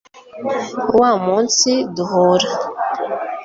Wa 0.99 1.11
munsi 1.25 1.71
duhura 1.95 2.49